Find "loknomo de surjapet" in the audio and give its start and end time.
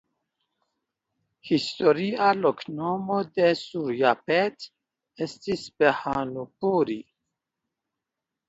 2.37-4.67